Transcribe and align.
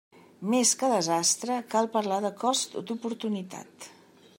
Més 0.53 0.71
que 0.79 0.89
desastre, 0.93 1.57
cal 1.75 1.91
parlar 1.99 2.19
de 2.25 2.33
cost 2.45 2.83
d'oportunitat. 2.89 3.93